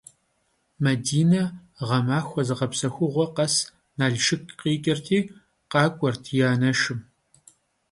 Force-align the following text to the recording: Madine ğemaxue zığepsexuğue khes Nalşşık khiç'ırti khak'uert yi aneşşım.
Madine 0.83 1.41
ğemaxue 1.87 2.41
zığepsexuğue 2.47 3.25
khes 3.35 3.55
Nalşşık 3.97 4.43
khiç'ırti 4.59 5.19
khak'uert 5.71 6.23
yi 6.35 6.41
aneşşım. 6.53 6.99